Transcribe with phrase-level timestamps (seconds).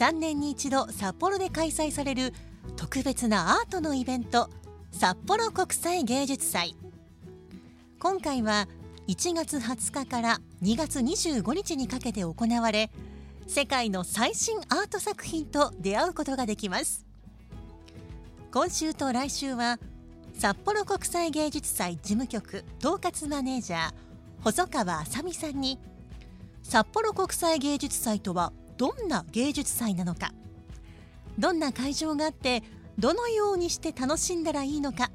[0.00, 2.32] 3年に一度札幌で開催される
[2.74, 4.48] 特別なアートのイベント
[4.92, 6.74] 札幌国際芸術祭。
[7.98, 8.66] 今回は
[9.08, 12.90] 1月20日から2月25日にかけて行われ
[13.46, 17.04] 世界の最新アート作品と出会うことができます。
[18.52, 19.78] 今週と来週は
[20.32, 23.92] 札幌国際芸術祭事務局統括マネージャー
[24.40, 25.78] 細川あさみさんに
[26.62, 30.32] 札幌国際芸術祭とはどんな芸術祭なのか。
[31.38, 32.62] どんな会場があって
[32.98, 35.10] どのようにして楽しんだらいいのか。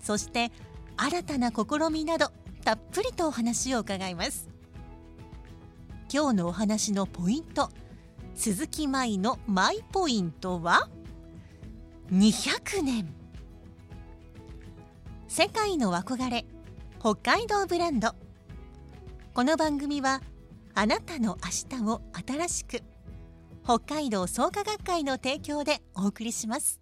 [0.00, 0.50] そして
[0.96, 2.32] 新たな試みなど
[2.64, 4.48] たっぷりとお話を伺います。
[6.10, 7.68] 今日のお話のポイント
[8.34, 10.88] 鈴木舞のマイポイントは
[12.10, 13.14] 200年。
[15.28, 16.46] 世界の憧れ
[16.98, 18.14] 北海道ブランド。
[19.34, 20.22] この番組は
[20.74, 22.82] あなたの明日を新しく
[23.64, 26.80] 北海道創価学会の提供でお送りします。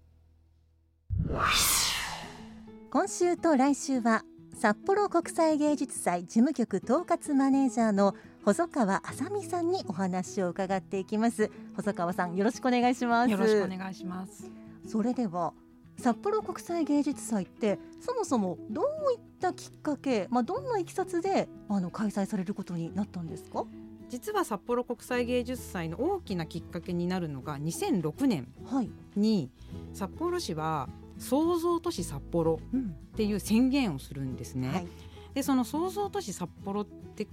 [2.91, 4.22] 今週と来週は
[4.59, 11.50] 札幌国際芸術祭事務局統括マネージャーの細川あさみさんにお話を伺っていきます。
[11.77, 13.31] 細川さんよろしくお願いします。
[13.31, 14.50] よろしくお願いします。
[14.88, 15.53] それでは
[15.99, 23.66] 札幌国際芸術祭ってそもそもどういったきっかけ、まあ、どんないきさつであの開催されることになったんですか？
[24.10, 29.50] 実は札幌国際芸術祭の大きなきっかけになるのが2006年はい、に
[29.94, 32.97] 札幌市は創造都市札幌うん。
[33.12, 34.69] っていう宣言をするんですね。
[34.69, 34.87] はい、
[35.34, 37.26] でその創造都市札幌って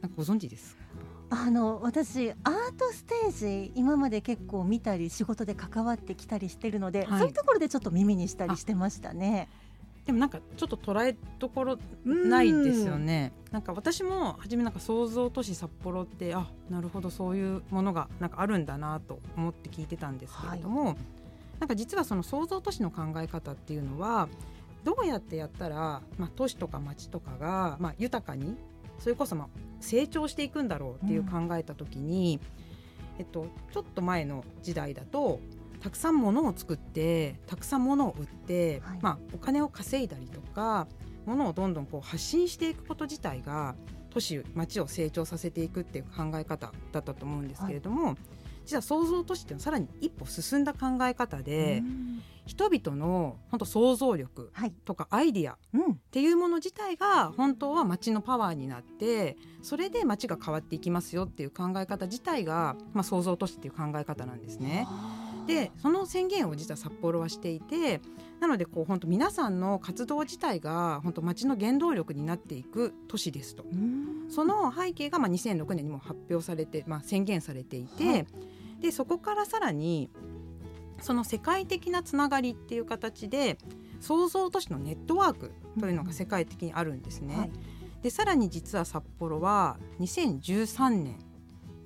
[0.00, 0.82] なんかご存知ですか？
[1.28, 2.36] あの私アー
[2.78, 7.18] トステージ今まで結構見たり仕事で関わってきたりしてるので、はい。
[7.18, 9.48] そういうところでちょっと耳にしたりしてましたね。
[10.06, 13.32] でもなんかちょっと捉えどころないですよね。
[13.50, 20.96] なんか私も初めなんか創造都市札幌ってあなるほどそういうものがなんかあるんだなと思って聞いてたんですけれども、
[21.58, 24.28] なんか実はその創造都市の考え方っていうのは
[24.84, 28.56] どうやってやったら、まあ、都市とか町とかが、まあ、豊かに
[29.00, 29.48] それこそまあ
[29.80, 32.38] 成長していくんだろうっていう考えた時に、
[33.18, 35.40] えっと、ちょっと前の時代だと
[35.80, 38.98] たくさん物を作ってたくさん物を売って、はい。
[39.00, 40.86] まあ、お金を稼いだりとか
[41.26, 43.74] 物をどんどんこう発信していくこと自体が
[44.10, 48.16] 都市町を成長させていくっていう考え方だったと思うんですけれども、
[48.64, 52.22] 実は創造都市っていうのはさらに一歩進んだ考え方で、うん。
[52.46, 64.86] 人々の本当想像力はい、とかアイディアっうん、ていうもの自体が本当は町のパワーになってそれで町が変わっていきますよっていう考え方自体が、まあ、創造都市っていう考え方なんですね。
[65.46, 68.00] でその宣言を実は札幌はしていて
[68.40, 73.64] なのでこう本当皆さんの活動自体が本当町の原動力になっていく都市ですと。
[73.64, 78.26] うんその背景がまあ2006年にも発表されて、まあ、宣言されていて、はい
[78.80, 80.10] でそこからさらに
[81.00, 83.56] その世界的なつながりっていう形で
[84.00, 87.36] 創造都市のネットワークというのが世界的にあるんですね。
[87.36, 87.50] はい
[88.02, 91.18] でさらに実は札幌は2013年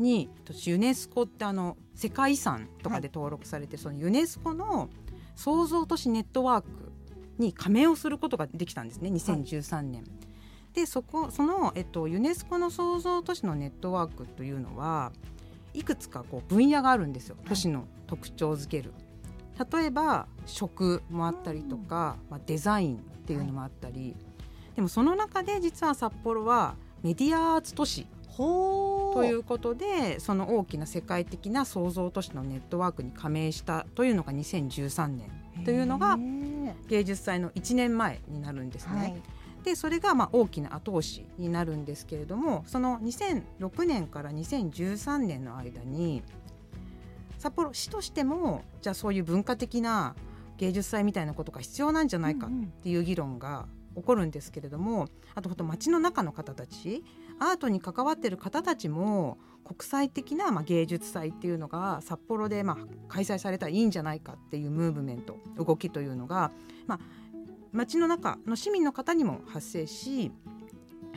[0.01, 0.29] に
[0.65, 4.89] ユネスコってあの世界遺産とかで登録されて、そのユネスコの
[5.37, 6.69] 創造都市ネットワーク
[7.39, 10.05] に加盟をすることができたんですね2013年。
[10.75, 15.11] でそこその、えっと、ユネスコの創造都市のネットワークというのは
[15.75, 18.93] いくつかこう分野があるんですよ都市の特徴づける。
[19.73, 24.17] 例えば食もあったりとか、まあ、デザインっていうのもあったり、
[24.75, 28.07] でもその中で実は札幌はメディアアーツ都市
[28.37, 35.31] ということでその大きな世界的な創造都市のネットワークに加盟したというのが2013年
[35.65, 36.17] というのが
[36.89, 38.99] 芸術祭の1年前になるんですね。
[38.99, 39.23] はい。
[39.65, 46.23] でそれがまあ大きな後押しになるんですけれどもその2006年から2013年の間に
[47.37, 50.15] 札幌市としてもじゃあそういう文化的な
[50.57, 52.51] 芸術祭みたいなことが必要なんじゃないかっ
[52.83, 53.67] ていう議論が
[53.97, 57.03] 起こるんですけれどもあとほんと街の中の方たち
[57.41, 62.77] アートに関わってる方たちも国際的なまあ芸術祭っていうのが札幌でまあ
[63.09, 66.53] 開催されたらいいんじゃないかっていうムーブメント動きというのが、
[66.87, 67.01] まあ、
[67.73, 70.31] 街の中の市民の方にも発生し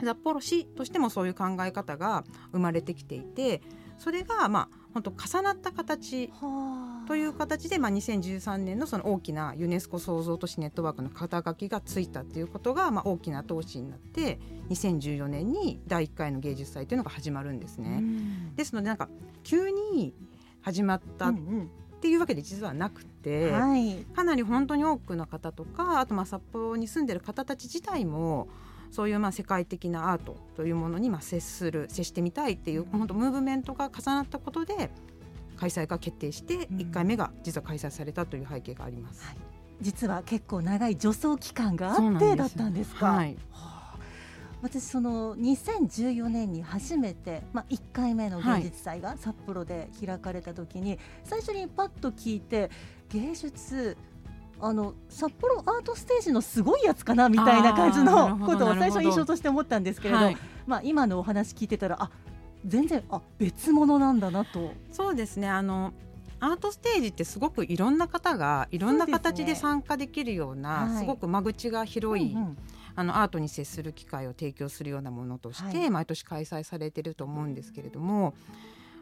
[0.02, 3.60] 札幌市としてもそういう考え方が生まれてきていて
[3.98, 6.32] それがまあ本当重なった形
[7.08, 14.38] という形で、まあ、2013年のその大きなユネスコ創造都市ネットワークの肩書きがついたということが、まあ、大きな投資になって
[14.70, 18.02] 2014年に第1回の芸術祭というのが始まるんですね。
[18.54, 19.08] ですのでなんか
[19.42, 20.14] 急に
[20.62, 21.34] 始まったっ
[22.00, 28.46] ていうわけで実はなくて、はい、かなり本当に多くの方とかあとまあ札幌に住んでる方たち自体も
[28.94, 34.88] そういうまあ世界的なアートというものにまあ接する接してみたいっていう本当ムーブメントが重なったことで
[35.56, 39.24] 開催が決定して1回目が実は開催されたという背景があります。
[39.24, 39.36] はい、
[39.80, 43.06] 実は結構長い助走期間があってだったんですか？
[43.06, 43.36] はい。
[44.62, 52.70] 私その2014年に初めて、まあ、1回目の芸術祭が札幌で開かれた時に、最初にパッと聞いて
[53.10, 53.96] 芸術
[54.64, 62.10] あの札幌アートステージのすごいやつかなみたいな感じのことを最初印象として思ったんですけれど、はい、まあ、今のお話聞いてたらあ
[62.64, 64.72] 全然あ別物なんだなと。
[64.90, 65.48] そうですね。
[65.48, 65.92] あの
[66.40, 72.58] アートステージってすごくいろんな方がいろんな形で参加できるようなす、ねはい、すごく間口が広い、うんうん。
[72.96, 78.34] あのアートに接する機会を提供するようなものとして毎年開催されてると思うんですけれども、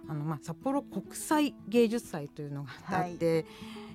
[0.09, 3.45] あのまあ札幌国際芸術祭というのがあって、はい、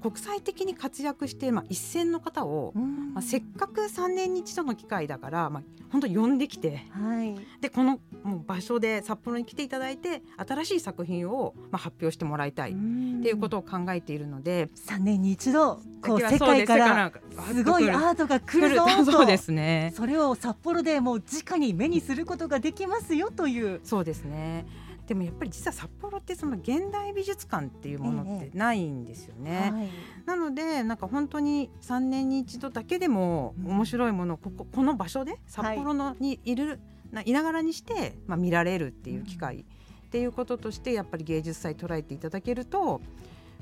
[0.02, 2.74] 国際的に活躍してまあ一線の方を、
[3.14, 14.70] まあせっかく3年に一度の機会だからまあ本当呼んできて、はい、でこのもう場所で札幌に来ていただいて新しい作品をまあ発表してもらいたいっていうことを考えているので。
[14.76, 17.12] 3年に一度こう世界から
[17.52, 19.12] すごいアートが来るぞと。
[19.12, 19.92] そうですね。
[19.96, 23.82] それを札幌でもう直に目にすることができますよという。
[23.84, 24.66] そうですね
[25.08, 29.72] でもやっぱり実は札幌ってその現代美術館っていうものってないんですよね。
[29.74, 29.90] はい、
[30.26, 36.80] なのでなんか本当に3年に一度だけでも面白いものをこここの場所で札幌のにいる、
[37.14, 39.66] はい、いながらにして、まあ、見られるっていう機会、
[40.08, 43.02] っていうこととしてやっぱり芸術祭捉えていただけると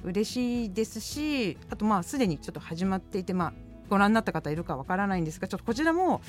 [0.04, 3.54] 嬉しいですしあとまあすでにちょっと始まっていてまあ
[3.90, 6.22] ご覧になった方いるかわからないんですがちょっとこちらも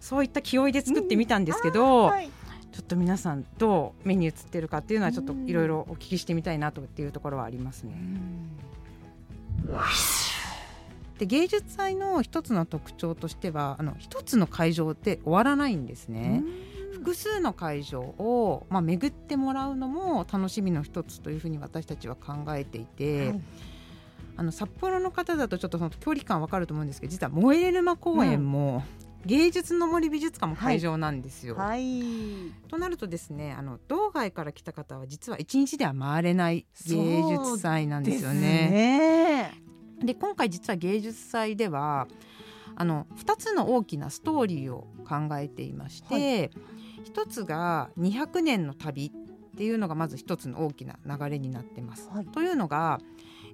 [0.00, 2.10] そういった気負いで作ってみたんですけど、うん。
[2.10, 2.30] はい、
[2.74, 7.94] ちょっと皆さんどう目に映ってるかっていうのはちょっといろいろお聞きしてみたいなとっていうところはありますね。
[11.20, 16.42] で芸術祭の一つの特徴としてはあの一つの会場で終わらないんですね。
[16.94, 23.40] 複数の会場を、まあ、巡ってもらうのも楽しみの一つというふうに私たちは考えていて、はい、
[24.38, 28.82] あの札幌の方だとちょっとその距離感わかると思うんですけど実は燃えれ沼公園も、
[29.26, 31.56] 芸術の森美術館も会場なんですよ。
[31.56, 32.02] はい、
[32.68, 39.52] となるとですねあの道外から来た方は実は一日では回れない芸術祭なんですよね。
[40.00, 42.06] で、ね、今回実は芸術祭では
[42.76, 46.50] あの2つの大きなストーリーを考えていまして、はい、
[47.04, 52.08] 1つが200年の旅っていうのがまず1つの大きな流れになってます。
[52.10, 53.00] はい、というのが、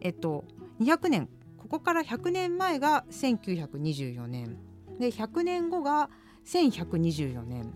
[0.01, 0.45] えっと、
[0.81, 1.29] 200年
[1.59, 4.57] ここから100年前が1924年
[5.01, 6.11] で100年後が
[6.45, 7.75] 1124年。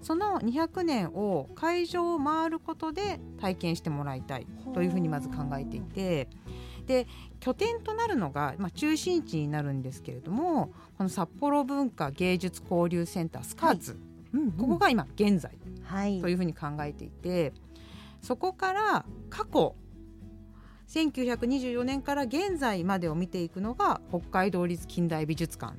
[0.00, 6.28] その200年を会場を回ることで体験してもらいたいというふうにまず考えていて。
[6.86, 7.06] で
[7.38, 14.00] 拠点となるのが、まあ、中心地になるんですけれどもこの札幌文化芸術交流センタースカーツ、はい。
[14.32, 15.56] うんうん、ここが今現在
[16.20, 17.52] というふうに考えていて、
[18.20, 19.76] そこから過去
[20.88, 25.74] 1924年から現在までを見ていくのが北海道立近代美術館。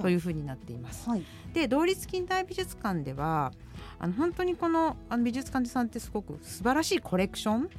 [0.00, 1.08] というふうになっています。
[1.08, 3.52] はい、で同立近代美術館では
[3.98, 7.70] あの本当にこのあの美術館さんってすごく素晴らしいコレクション。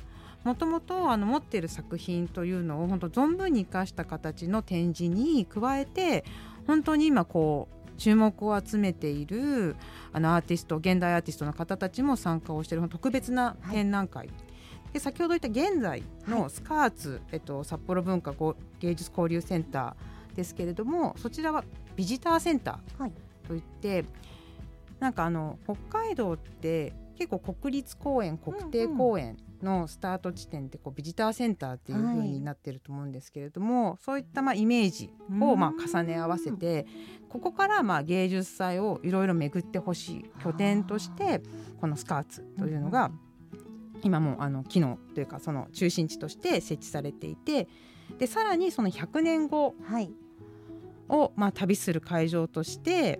[0.43, 6.23] もともとあの持っている作品というのを本当存分に生かした形の展示に加えて
[6.67, 9.75] 本当に今こう注目を集めている
[10.13, 18.33] あのアーティスト現代アーティストの方たちも参加をしている特別な展覧会、はい、で先ほど言った現在のスカーツ、はい、えっと、札幌文化
[18.79, 21.63] 芸術交流センターですけれどもそちらは
[21.97, 23.11] ビジターセンター
[23.47, 24.05] といって、はい、
[24.99, 35.09] なんかあの北海道って結構国立公園国定公園のスタート地点ってこうビジターセンターっていう風になってると思うんですけれども、はい、そういったまあイメージ
[35.41, 36.85] をまあ重ね合わせて
[37.29, 41.41] ここからまあ芸術祭をいろいろ巡ってほしい拠点として
[41.81, 43.09] このスカーツというのが
[44.03, 47.67] 今もあの機能というかその中心地として設置されていて
[48.19, 50.11] でさらにその100年後はい
[51.09, 53.19] を、まあ、旅する会場として、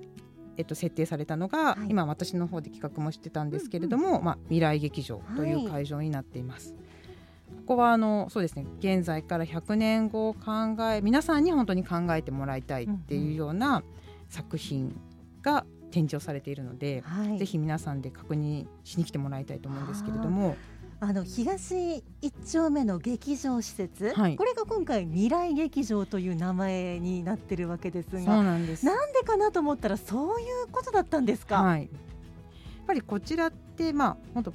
[0.58, 1.90] えっと、設定されたのが、はい。
[1.90, 6.76] 今私の方で企画もしてたんですけれども、まあ、未来劇場といはいう会場になっています。
[7.66, 13.84] ここはあのそうですね現在から100年後を考え皆さんに本当に考えてもらいたいっていうような
[14.30, 15.00] 作品
[15.42, 17.38] が展示をされているので、はい。
[17.38, 20.56] ぜひ皆さんで確認しに来てもらいたいと思うんですけれども
[21.00, 24.36] あの東一丁目の劇場施設、はい。
[24.36, 28.86] これが今回未来劇場という名前になってるわけですそうがなんです。
[28.86, 31.90] なんでかなと思ったらそういうことだったんですか、はい、やっ
[32.88, 34.54] ぱりこちらってまあ本当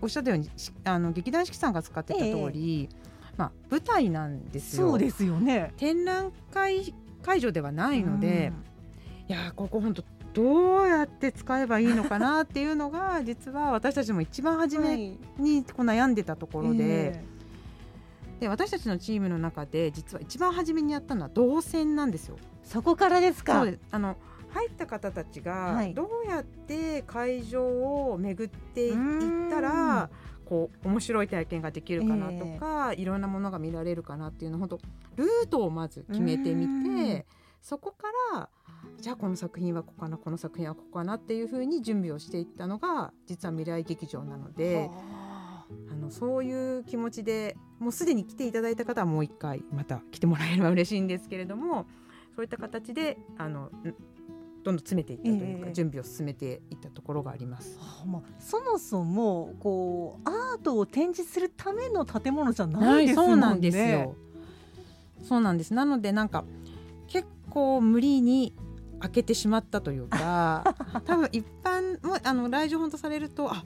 [0.00, 2.88] おっしゃったようにしあの劇団四季さんが使ってた通り、
[3.36, 4.88] まあ舞台なんですよ。
[4.90, 5.74] そうですよね。
[5.76, 8.50] 展覧会会場ではないので、
[9.28, 10.02] いやーここ本当
[10.34, 15.18] どうやって使えばいいのかなっていうのが実は私たちも一番初めはい。
[15.38, 17.24] にこう悩んでたところで,、え
[18.40, 22.36] で私たちのチームの中で実は一番初めにやったのは動線なんですよ。
[22.40, 23.66] えそこからですか？
[23.90, 24.16] あの
[24.50, 25.94] 入った方たちはい。
[25.94, 30.10] がどうやって会場を巡っていいったうら
[30.44, 34.68] こう面白い体験ができるかなとか、いろんなものが見られるかなっていうのを
[35.16, 37.06] ルートをまず決めてみうん。
[37.06, 37.26] て
[37.62, 38.48] そこから
[39.00, 51.86] じゃあこの作品はここかなこの作品はここかなっていうふうに準備をしていったのが実は未来劇場なのではあのそういう気持ちでもうすでに来ていただいた方はもう一回また来てもらえれば嬉しいんですけれども
[52.36, 53.94] そういった形であのんどん
[54.64, 57.78] どん詰めていったというか、ええ準備を進めていったところがあります。
[57.80, 63.32] あまあ、そもそもこうアートを展示するための建物じゃないですもんね。
[63.32, 64.14] そうなんですよ。
[65.24, 65.74] そうなんです。
[65.74, 66.44] なのでなんか
[67.08, 68.54] 結構無理に
[69.02, 73.64] 開けてしまったというか、 多分一般もあの来場本とされるとあ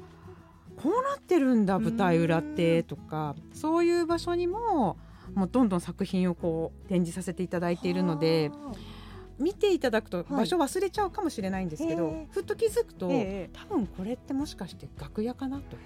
[0.76, 4.96] こうなってるんだ舞台裏ってとかそういう場所にも
[5.34, 8.72] もうどんどん作品をこう展示させていただいているのでは
[9.38, 10.24] 見ていただくとい。
[10.28, 15.82] 場所忘れちゃうかもしれないんですけど、へえふっと気づくと、多分これってもしかして楽屋かなとか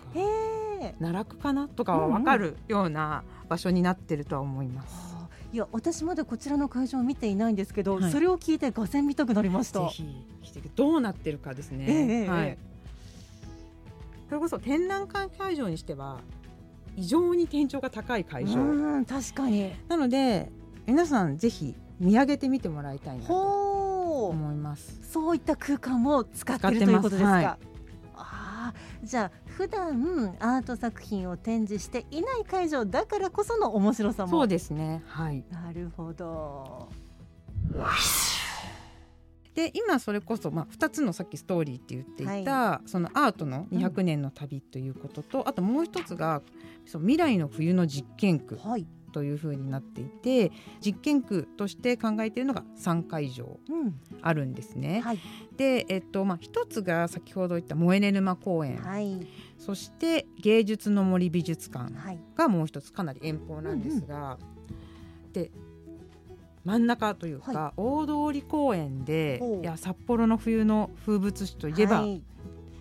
[0.99, 4.95] 奈落かなとかは分かるような場所になってるとは思います。
[4.95, 5.10] はあ
[5.53, 9.81] いや私まだこちらの会場を見ていないんですけど、はいそれを聞いてがぜん見たくなりました。
[9.81, 10.05] ぜひ
[10.43, 11.87] 来てどうなってるかですね。
[11.89, 12.59] ええええはいええ。
[14.29, 16.21] それこそ展覧会会場にしては
[16.97, 19.73] 異常に天井が高い会場うん確かに。
[19.89, 20.51] なので
[20.87, 23.61] 皆さんぜひ見上げてみてもらいたいなと。
[24.29, 25.01] 思います。
[25.03, 27.31] そういった空間も使ってるということですか。
[27.31, 27.70] はい
[29.03, 34.31] じゃあ普段アート作品を展示していない会場だからこその面白さも。
[34.31, 35.03] そうですね。
[35.07, 35.45] はい。
[35.51, 36.89] なるほど。
[39.55, 46.43] で今それこそまあ二つのさっきストーリーって言っていた、そのアートの200年の旅ということと、あともう一つが
[46.87, 48.87] そう未来の冬の実験区はい。
[49.11, 54.01] というふうになっていて実験区として考えているのが3会場うん。
[54.23, 55.01] あるんですね。
[55.01, 55.19] はい。
[55.57, 59.27] で、えっとまあ、一つが先ほど言った萌えね沼公園、はい。
[59.59, 62.19] そして芸術の森美術館はい。
[62.37, 64.39] がもう一つかなり遠方なんですが、
[65.33, 65.51] で
[66.65, 72.23] 真ん中というか、は大通公園でいや札幌の冬の風物詩といえば、はい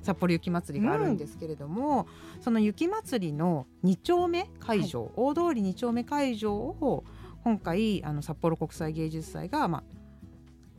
[0.09, 2.07] 札幌雪まつりがあるんですけれども、
[2.41, 7.03] その雪まつりの2丁目会場、大通り2丁目会場を
[7.43, 9.83] 今回あの札幌国際芸術祭が、まあ、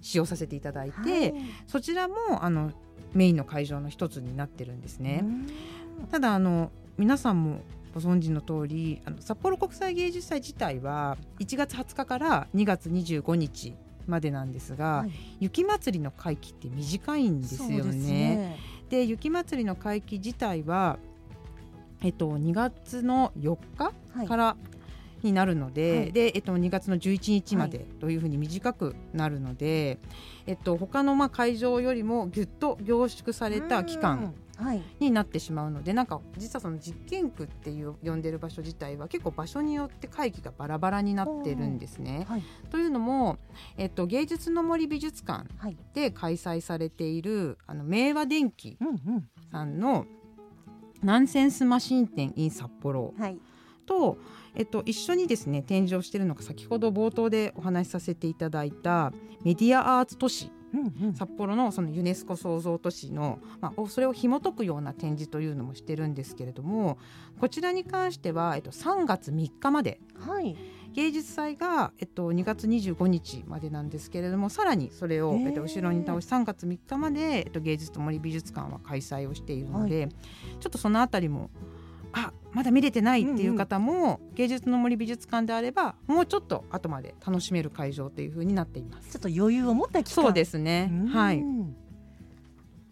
[0.00, 1.34] 使用させていただいて、はい。
[1.68, 2.72] そちらもあの
[3.14, 5.24] メインの会場の一つになってるんですね。
[6.10, 7.60] ただあの皆さんも
[7.94, 13.76] ご存知の通りあの札幌国際芸術祭自体は1月20日から2月25日
[14.08, 15.12] までなんですが、はい。
[15.38, 18.58] 雪まつりの会期って短いんですよね。
[18.90, 20.98] で雪まつりの会期自体は、
[22.02, 24.26] えっと、2月の4日はい。
[24.26, 24.56] から
[25.22, 26.12] になるので,、はい。
[26.12, 29.98] でえっと、2月の11日までというふうに短くなるので、
[30.46, 34.34] えっと、他のまあ会場よりもぎゅっと凝縮された期間
[34.98, 42.26] になってしまうのでなんか実はその実験区っていう呼んでる場所自体は結構場所によって会期がバラバラになってるんですね。
[42.28, 42.42] はい。
[42.70, 43.38] というのも、
[43.76, 45.76] えっと、芸術の森美術館はい。
[45.94, 48.78] で開催されているあの明和電機
[49.50, 50.06] さんの
[51.02, 53.38] ナンセンスマシン展 in 札幌はい。
[53.86, 54.18] と、
[54.54, 59.12] えっと、一緒にですね展示をしているのが先ほど冒頭でお話しさせていただいた
[59.42, 61.14] メディアアーツ都市うんうん。
[61.14, 66.98] 札幌のそのユネスコ創造都市の、まあ、おそれを紐解くような展示というのもしてるんですけれども
[67.38, 70.00] こちらに関しては、えっと、3月3日まで。
[70.18, 70.56] はい。
[70.92, 80.08] 芸術祭が、えっと、2月25日までなんですけれどもさらにそれを、えっと、後ろに倒し3月3日まで、えっと、芸術と森美術館は開催をしているので、
[80.58, 81.50] ちょっとそのあたりも
[82.12, 89.12] あまだ見れてないっていう方も、芸術の森美術館であればもうちょっと後まで楽しめる会場というふうになっています。
[89.12, 90.24] ちょっと余裕を持った期間。
[90.24, 90.88] そうですね。
[90.90, 91.44] うんはい。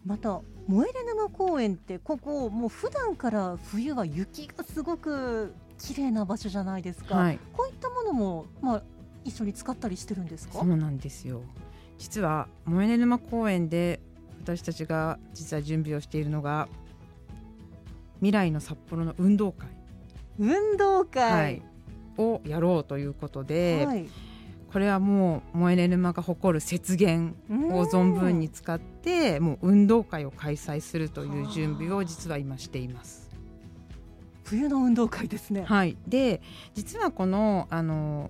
[0.05, 7.39] また萌えれ沼公園ってここもう普段から冬は雪がすごく綺麗な場所じゃないですか、はい。
[7.53, 8.83] こういったものもまあ
[9.25, 10.59] 一緒に使ったりしてるんですか？
[10.59, 11.41] そうなんですよ。
[11.97, 13.99] 実は萌えね沼公園で
[14.41, 16.69] 私たちが実は準備をしているのが
[18.19, 19.67] 未来の札幌の運動会、
[20.37, 21.61] 運動は会い、
[22.17, 24.07] をやろうということで、はい。
[24.71, 27.33] これはもう萌えね沼が誇る雪原
[27.75, 33.29] を存分に使ってもう運動会を開催するという準備を実は今しています。
[34.43, 35.63] 冬の運動会ですね。
[35.63, 36.41] はい、で
[36.75, 38.29] 実はこのあの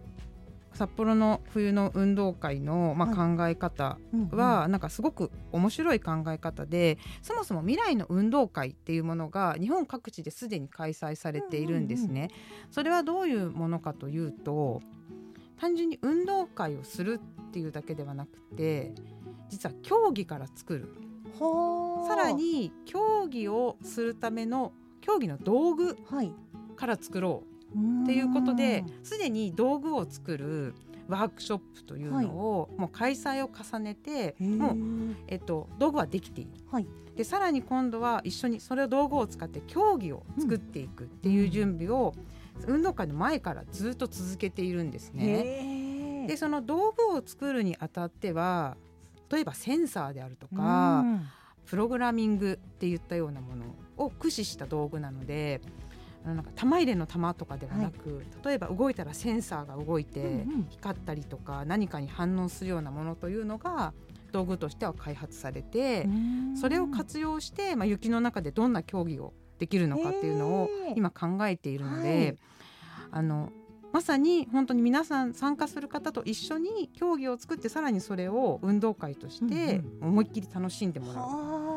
[0.73, 3.97] 札幌の冬の運動会の、まあ、は考え方
[4.31, 12.29] は、なんかすごく面白い考え方でそもそも未来の運動会っていうものが日本各地ですでに開催されているんですね。
[12.71, 14.81] それはどういうものかというと
[15.59, 18.93] 単純に運動会をするっていうだけではなくて
[19.49, 20.93] 実は競技から作る。
[22.07, 26.31] さらに競技をするための競技の道具はい。
[26.79, 27.59] から作ろう
[28.03, 30.75] っていうことですでに道具を作る
[31.07, 34.75] ワークショップというのを、もう開催を重ねてもう、
[35.27, 36.88] えっと、道具はできている、はい。
[37.15, 42.13] でさらに今度は一緒にそれを道具を使って競技を作っていくっていう準備を、
[42.67, 46.25] 運動会の前からずっと続けているんですね。
[46.27, 48.77] でその道具を作るにあたっては
[49.31, 51.27] 例えばセンサーであるとか、うん。
[51.65, 55.61] プログラミングっていったようなものを駆使した道具なので
[56.25, 60.67] あのなんか玉入れの玉とかではなく、例えば動いたらセンサーが動いてうんうん。
[60.69, 63.93] 光ったりとか何かに反応するようなものというのが
[64.31, 66.57] 道具としては開発されて、うん。
[66.57, 72.38] それを活用して、まあ、雪の中でどんな競技をできるのかっていうのを今考えているので、はい。
[73.11, 73.51] あの
[73.91, 81.25] まさに本当に皆さん参加する方と一緒に競技を作ってさらにそれを運動会として思いっきり楽しんでもらう。
[81.25, 81.68] は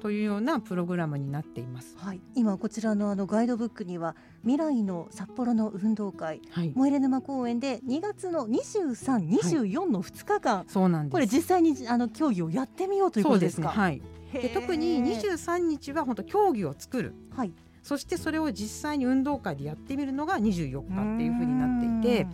[0.00, 1.96] というようなプログラムになっています。
[2.00, 11.12] あはい、今こちらのあのガイドブックには未来の札幌の運動会はい、萌えれ沼公園で2月の23、24の2日間、そうなんです。
[11.12, 13.68] これ実際にあの競技をやってみようということですすか。
[13.68, 13.82] でね。
[13.82, 14.02] はい。
[14.32, 17.14] で特に23日は本当競技を作る。
[17.36, 22.26] はい、そしてそれを実際に運動会でやってみるのが24日っていうふうになっていて、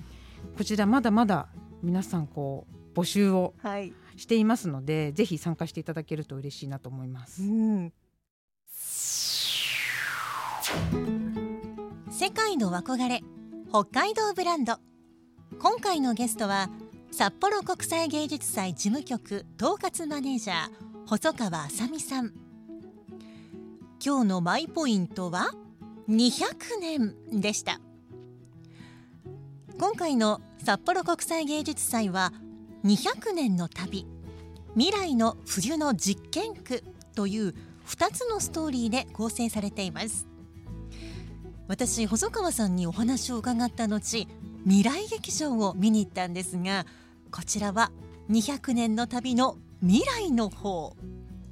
[0.57, 1.49] こちらまだまだ
[1.83, 7.43] 皆さんこう募集をうん、はい、していますので、ぜひ参加していただけると嬉しいなと思います。
[7.43, 7.93] うん、
[12.11, 13.23] 世界の憧れ
[13.71, 14.79] 北海道ブランド。
[15.61, 16.71] 今回のゲストは
[17.13, 20.71] 札幌国際芸術祭事務局統括マネージャー
[21.07, 22.33] 細川あさみさん。
[24.05, 25.51] 今日のマイポイントは
[26.09, 27.81] 200年でした。
[29.79, 32.33] 今回の札幌国際芸術祭は
[32.85, 34.07] 200年の旅。
[34.75, 36.85] 未来の冬の実験区
[37.15, 37.55] という
[37.87, 40.27] 2つのストーリーで構成されています。
[41.69, 44.29] 私細川さんにお話を伺った後
[44.65, 46.87] 未来劇場を見に行ったんですが
[47.33, 47.91] こちらは
[48.31, 50.97] 200年の旅の未来の方。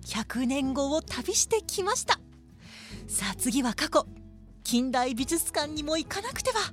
[0.04, 2.20] 100年後を旅してきました。
[3.06, 4.06] さあ次は過去。
[4.62, 6.72] 近代美術館にも行かなくては。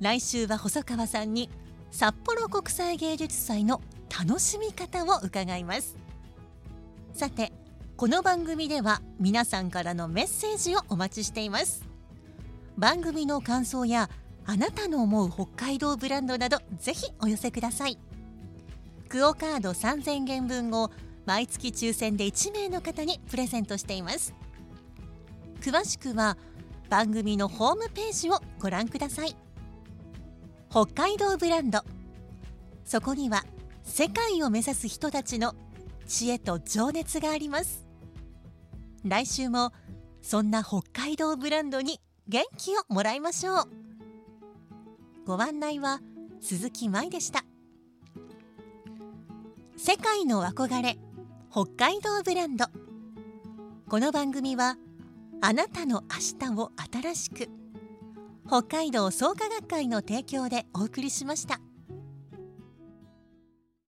[0.00, 1.50] 来週は細川さんに
[1.90, 5.96] 札幌国際芸術祭の楽しみ方を伺います。
[7.12, 7.52] さて
[7.96, 11.84] この番組では皆さんからのメッセージをお待ちしています。
[12.78, 14.08] 番組の感想や
[14.46, 17.98] あなたの思う北海道ブランドなどぜひお寄せください。
[19.08, 20.90] クオカード3000元分を
[21.26, 24.34] 毎月抽選で1名の方にプレゼントしています。
[25.60, 26.38] 詳しくは
[26.88, 29.36] 番組のホームページをご覧ください。
[30.72, 31.80] 北海道ブランド。
[32.84, 33.44] そこには
[33.82, 35.56] 世界を目指す人たちの
[36.06, 37.84] 知恵と情熱があります。
[39.04, 39.72] 来週も
[40.22, 43.68] そんな北海道ブランドに元気をもらいましょう。
[45.26, 46.00] ご案内は
[46.40, 47.44] 鈴木舞でした。
[49.76, 50.98] 世界の憧れ
[51.50, 52.66] 北海道ブランド。
[53.88, 54.76] この番組は
[55.40, 56.70] あなたの明日を
[57.02, 57.48] 新しく
[58.50, 61.60] 北海道創価学会の提供でお送りしました。